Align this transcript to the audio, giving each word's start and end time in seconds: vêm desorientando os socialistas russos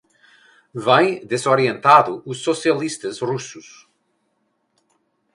vêm 0.87 1.09
desorientando 1.31 2.13
os 2.31 2.37
socialistas 2.47 3.15
russos 3.29 3.67